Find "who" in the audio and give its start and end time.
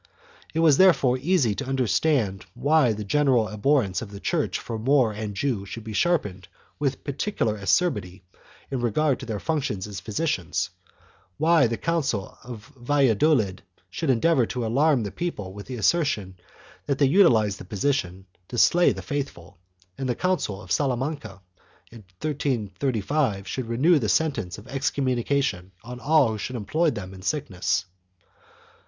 26.29-26.37